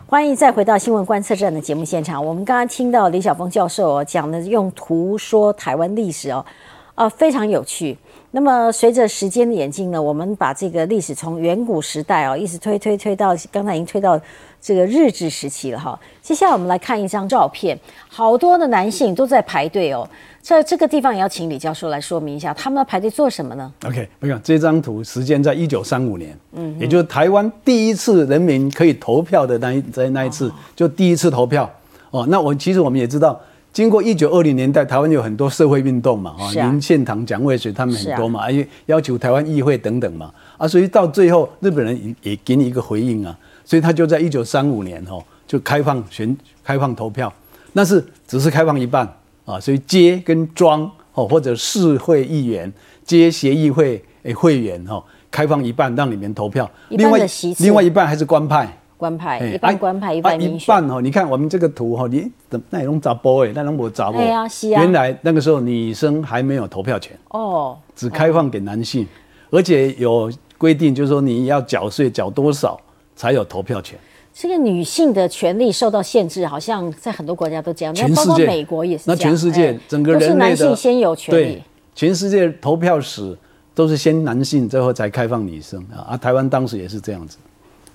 [0.08, 2.24] 欢迎再回到新闻观测站的节目现场。
[2.24, 6.46] 我们刚刚听到李晓峰教授哦讲的用图说台湾历史哦，
[6.94, 7.98] 啊，非常有趣。
[8.30, 14.20] 那么随着时间的演进呢，我们把这个历史从远古时代哦，一直推推推到刚才已经推到
[14.62, 16.00] 这个日治时期了哈。
[16.22, 17.76] 接下来我们来看一张照片，
[18.08, 20.08] 好多的男性都在排队哦。
[20.45, 31.67] 在这个地方也要请李教授来说明一下，他们要排队做什么呢？OK，没有这张图，时间在一九三五年，嗯，也就是台湾第一次人民可以投票的那一在那一次，就第一次投票
[32.12, 32.27] 哦。
[32.29, 33.41] 那我其实我们也知道，
[33.73, 47.34] 经过一九二零年代，台湾有很多社会运动嘛，啊，林献堂、蒋渭水他们很多嘛，而且要求台湾议会等等嘛，啊，所以到最后日本人也也给你一个回应啊，所以他就在一九三五年哦，就开放选开放投票，
[47.73, 49.12] 那是只是开放一半。
[49.45, 52.71] 啊，所以接跟庄哦，或者市会议员
[53.03, 57.19] 接协议会诶会员哈，开放一半让你们投票，另外
[57.60, 60.62] 另外一半还是官派，官派一半官派一半民选。
[60.62, 64.19] 一半哦，你看我们这个图哈，你怎那种杂波诶，那种我杂波。
[64.19, 64.81] 对啊，是啊。
[64.81, 69.08] 原来那个时候女生还没有投票权哦，只开放给男性，
[69.51, 72.79] 而且有规定，就是说你要缴税缴多少
[73.15, 73.97] 才有投票权。
[74.38, 81.63] 这个女性的权利受到限制，好像在很多国家都这样，那包括美国也是那全世界整个人类的男性先有权利。
[81.95, 83.36] 全世界投票史
[83.74, 86.04] 都是先男性，最后才开放女生啊。
[86.10, 87.38] 啊，台湾当时也是这样子。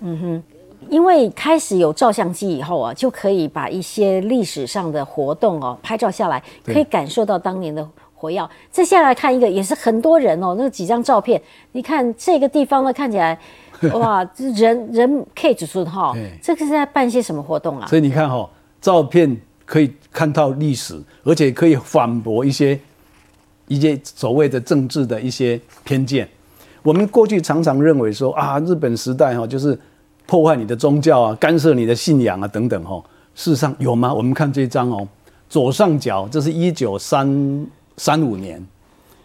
[0.00, 0.42] 嗯哼，
[0.88, 8.48] 因为开始有照相机以后啊，就可以把一些历史上的活动哦拍照下来，可以感受到当年的火药。
[8.70, 11.38] 再下来看一个，也是很多人哦，那几张照片，
[11.72, 13.38] 你看这个地方呢，看起来。
[13.98, 17.86] 哇，这人人可以指出哈，这个是在办些什么活动啊？
[17.86, 18.46] 所以你看哈，
[18.80, 22.78] 照片可以看到历史，而且可以反驳一些
[23.68, 26.28] 一些所谓的政治的一些偏见。
[26.82, 29.78] 我们过去常常认为说啊，日本时代哈就是
[30.26, 33.02] 破坏你的宗教啊，干涉你的信仰啊等等哈。
[33.34, 34.12] 事实上有吗？
[34.12, 35.08] 我们看这张哦，
[35.48, 37.66] 左上角这是一九三
[37.96, 38.62] 三五年，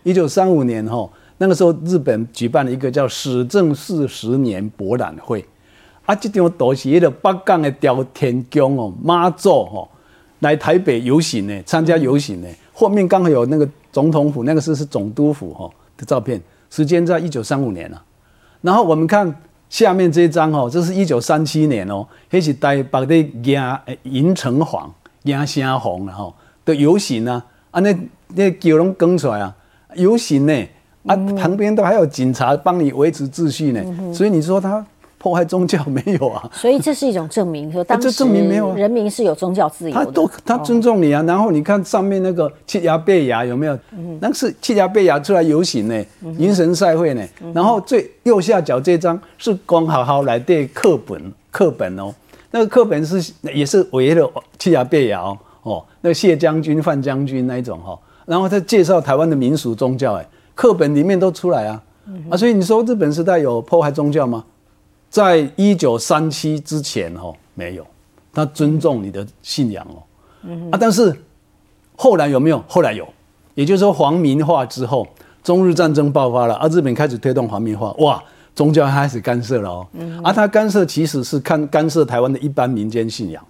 [0.03, 1.09] 一九三五年哈。
[1.37, 5.45] 那个时候，日本举办了一个叫“史政四十年博览会”，
[6.05, 9.87] 啊，这张图是迄个北港的朝天宫哦，妈祖哦，
[10.39, 12.47] 来台北游行呢，参加游行呢。
[12.71, 18.01] 后面刚好有那个总统府，那个是是总督府哈的照片，时间在一九三五年了。
[18.61, 19.33] 然后我们看
[19.69, 24.89] 下面这一张哦，这是一九三七年哦，那是台北的迎迎城隍、
[25.23, 27.93] 迎城红了哈的游行啊，啊那
[28.35, 29.55] 那桥拢更出来啊，
[29.95, 30.67] 游行呢
[31.05, 34.85] 啊旁边都还有警察帮你维持秩序呢，所以你说他。
[35.17, 36.47] 破坏宗教没有啊？
[36.53, 38.23] 所以这是一种证明，说当时
[38.75, 40.05] 人民是有宗教自由的。
[40.05, 41.23] 他都他尊重你啊。
[41.23, 43.75] 然后你看上面那个七牙贝牙有没有？
[44.19, 46.05] 那是七牙贝牙出来游行呢，
[46.37, 47.25] 迎神赛会呢。
[47.55, 52.13] 然后最右下角这张是光好好来对课本课本哦，
[52.51, 55.21] 那个课本是也是围了七牙贝牙
[55.63, 57.97] 哦，那个谢将军、范将军那一种哈。
[58.27, 61.83] 然后他介绍台湾的民俗宗教，哎，课本里面都出来啊
[62.31, 62.35] 啊。
[62.35, 64.43] 所以你说日本时代有迫害宗教吗？
[65.07, 67.85] 在一九三七之前，哦，没有，
[68.33, 70.03] 他尊重你的信仰哦，
[70.71, 71.15] 啊，但是
[71.95, 72.61] 后来有没有？
[72.67, 73.07] 后来有，
[73.53, 75.07] 也就是说，皇民化之后，
[75.41, 78.21] 中日战争爆发了，啊，日本开始推动皇民化，哇，
[78.53, 79.87] 宗教开始干涉了哦，
[80.21, 83.41] 啊，他干涉其实是看干涉台湾的一般民间信仰。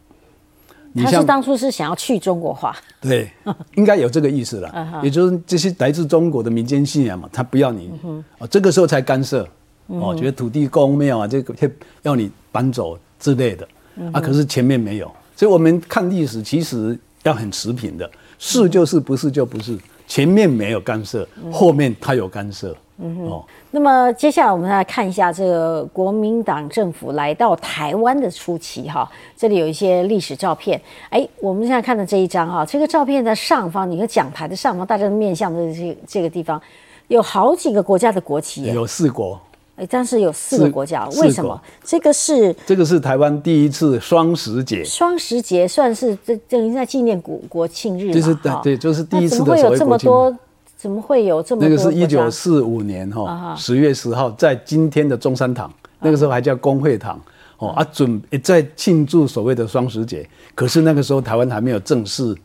[1.03, 3.29] 他是当初是想要去中国化，对，
[3.75, 7.91] 应该有这个意思了，也就是这些来自中国的民间信仰嘛，他不要你，
[8.37, 9.47] 哦，这个时候才干涉。
[9.87, 11.53] 哦，觉得土地公庙啊，这个
[12.01, 13.67] 要你搬走之类的。
[14.11, 15.05] 啊，可是前面没有，
[15.35, 19.77] 所以我们看历史其实要很持平的，是就是，不是就不是，
[20.07, 22.75] 前面没有干涉，后面他有干涉。
[22.97, 30.81] 哦，那么接下来我们来看一下这个国民党政府来到台湾的初期哈，这里有一些历史照片。
[31.09, 36.61] 哎，我们现在看的这一张哈，这个照片的上方，你看讲台的上方，大家面向的这这个地方，
[37.09, 39.37] 有好几个国家的国旗，有四国。
[39.75, 41.61] 哎，但是有四个国家，为什么？
[41.83, 50.33] 这个是这个是台湾第一次双十节，双十节算是这等于在纪念国国庆日就是对，就是第一次的怎么会有这么多？
[50.75, 51.69] 怎么会有这么多？
[51.69, 57.19] 那个是一九四五年哈十月十号，在今天的中山堂，那个时候还叫工会堂
[57.57, 60.27] 哦啊，准在庆祝所谓的双十节。
[60.53, 62.35] 可是那个时候台湾还没有正式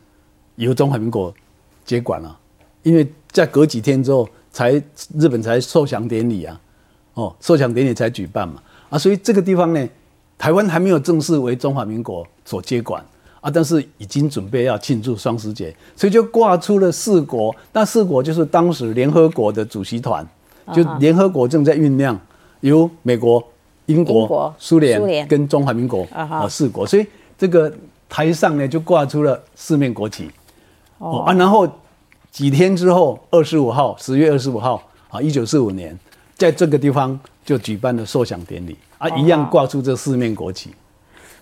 [0.55, 1.33] 由中华民国
[1.85, 2.37] 接管了，
[2.83, 4.71] 因为在隔几天之后才
[5.17, 6.59] 日本才受降典礼啊。
[7.13, 8.55] 哦，受降典礼才举办嘛，
[8.89, 9.89] 啊，所以这个地方呢，
[10.37, 13.03] 台湾还没有正式为中华民国所接管
[13.41, 20.25] 啊，但是已经准备要庆祝双十节，所以就挂出了四国，那四国就是当时联合国的主席团，
[20.71, 22.17] 就联合国正在酝酿，
[22.61, 23.43] 由美国、
[23.87, 27.05] 英国、苏联跟中华民国啊四国，所以
[27.37, 27.73] 这个
[28.07, 30.29] 台上呢就挂出了四面国旗，
[30.99, 31.23] 哦。
[31.23, 31.67] 啊，然后
[32.31, 35.97] 几天之后，二十五号，十月二十五号啊，一九四五年。
[36.37, 38.75] 在这个地方就举办了受奖典礼。
[38.97, 40.71] 啊，一样挂出这四面国旗。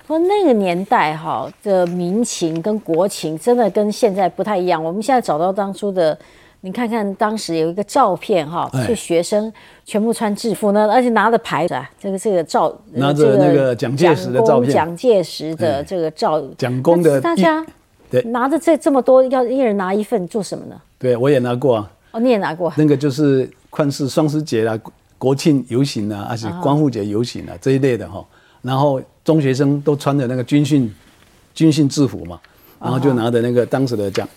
[0.09, 4.83] 说那个年代哈的民情跟国情真的跟现在不太一样。
[4.83, 6.17] 我们现在找到当初的，
[6.61, 9.53] 你看看当时有一个照片哈，是学生
[9.85, 17.63] 全部穿制服呢，而且拿着牌子啊，这个这个照拿着那个蒋介石的照片，蒋介石的这个照，蒋公的大家
[18.09, 20.75] 对拿着这这么多，要一人拿一份做什么呢？
[20.97, 21.91] 对我也拿过啊。
[22.13, 22.73] 哦，你也拿过？
[22.75, 23.47] 那个就是。
[23.71, 24.75] 看是双十节啦、
[25.19, 28.25] 国庆游行啊，还是光复节游行啊这一类的哈。
[28.61, 30.93] 然后中学生都穿着那个军训
[31.53, 32.39] 军训制服嘛，
[32.79, 34.27] 然后就拿着那个当时的蒋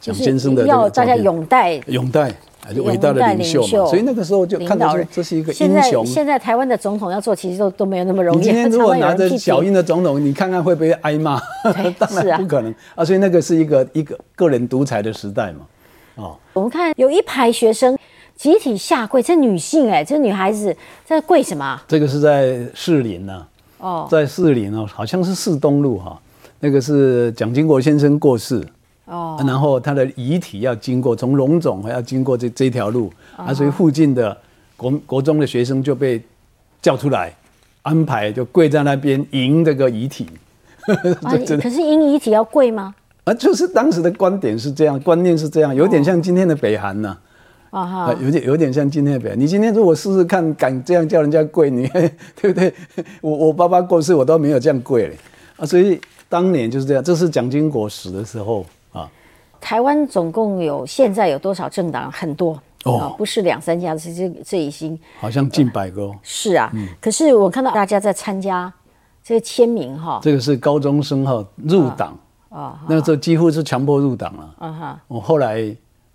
[0.00, 2.34] 蒋先生的要大家拥戴拥戴，
[2.74, 3.86] 就伟大的领袖嘛。
[3.86, 6.04] 所以那个时候就看到这是一个英雄。
[6.04, 8.38] 现在台湾的总统要做，其实都都没有那么容易。
[8.38, 11.40] 你今天 如果拿着小英的总统， 你看看会不会挨骂？
[11.98, 13.04] 当然不可能啊。
[13.04, 15.60] 所以那个是一个一个个人独裁的时代嘛。
[16.16, 17.96] 哦，我们看有一排学生。
[18.36, 21.78] 集体下跪，这女性哎，这女孩子在跪什么？
[21.86, 23.46] 这个是在士林呢，
[23.80, 26.20] 哦，在士林哦，好像是市东路哈，
[26.60, 28.62] 那个是蒋经国先生过世
[29.06, 34.36] 哦，然后他的遗体要经过从龙总要经过这这条路啊，所以附近的
[34.76, 36.22] 国国中的学生就被
[36.82, 37.34] 叫出来，
[37.82, 40.28] 安排就跪在那边迎这个遗体。
[40.86, 42.94] 可是迎遗体要跪吗？
[43.24, 47.08] 啊，就是当时的观点是这样，观念是这样，有点像今天的北韩呢。
[47.08, 47.20] 啊
[47.70, 51.86] 哈，有点有点像今天的表你今天如果试试看，敢这样叫人家跪，你
[52.34, 52.74] 对不对？
[53.20, 55.16] 我我爸爸过世，我都没有这样跪嘞
[55.56, 55.64] 啊！
[55.64, 59.08] 所以当年就是这样，这是蒋经国死的时候啊。
[59.60, 62.10] 台湾总共有现在有多少政党？
[62.10, 66.10] 很多哦，不是两三家，是这这已经好像近百个。
[66.24, 68.72] 是啊，可是我看到大家在参加
[69.22, 72.18] 这个签名哈，这个是高中生哈入党
[72.48, 75.00] 啊，那个时候几乎是强迫入党了啊哈。
[75.06, 75.72] 我后来。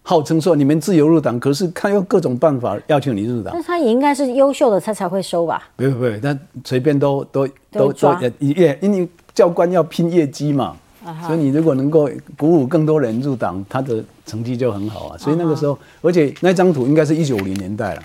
[0.08, 3.64] 号称说你们自由入党，可是他用各种办法要求你入党那。
[3.64, 5.68] 他也应该是优秀的，他才会收吧？
[5.76, 10.78] 不不不，他随便都都都都抓都业，因为教官要拼业绩嘛，
[11.26, 15.18] 所以你如果能够鼓舞更多人入党，他的成绩就很好啊。
[15.18, 18.02] 所以那个时候，而且那张图应该是一九五零年代了，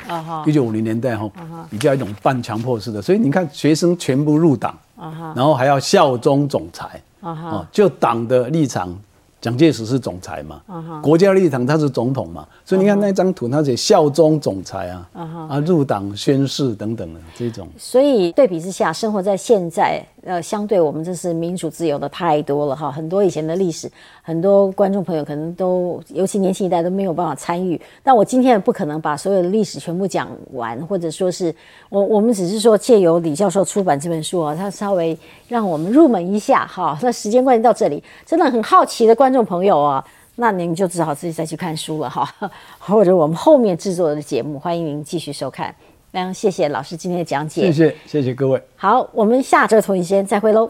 [0.47, 1.31] 一九五零年代哈，
[1.69, 4.75] 比较一种半强迫式的，所以你看学生全部入党，
[5.37, 8.99] 然后还要效忠总裁，哦，就党的立场。
[9.41, 10.61] 蒋介石是总裁嘛，
[11.03, 15.09] 国家立场他是总统嘛，所以你看那张图，他写效忠总裁啊，
[15.49, 17.67] 啊入党宣誓等等的这种。
[17.79, 22.93] 所以对比之下，生活在现在，呃，相对我们这是民主自由的太多了哈。
[22.93, 23.91] 很多以前的历史，
[24.23, 27.81] 很多观众朋友可能都，尤其年轻一代都没有办法参与。
[28.03, 31.55] 但我今天也不可能把所有的历史全部讲完，或者说是
[31.89, 35.19] 我我们只是说借由李教授出版这本书啊，他稍微
[35.49, 36.99] 让我们入门一下哈。
[37.01, 40.05] 那时间关系到这里，真的很好奇的观众朋友啊
[40.35, 42.29] 那您就只好自己再去看书了哈
[42.81, 45.73] 或者我们后面制作的节目欢迎您继续收看。
[46.11, 47.71] 那谢谢老师今天的讲解。
[47.71, 48.61] 谢谢谢谢各位。
[48.75, 50.69] 好我们下周同一时间再会喽。